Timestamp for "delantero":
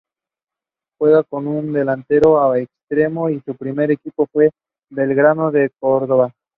1.61-2.31